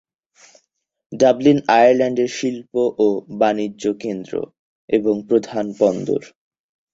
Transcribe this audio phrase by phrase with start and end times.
[1.11, 2.71] Dublin আয়ারল্যান্ডের শিল্প
[2.97, 3.07] ও
[3.39, 4.33] বাণিজ্য কেন্দ্র
[4.89, 6.21] এবং প্রধান বন্দর।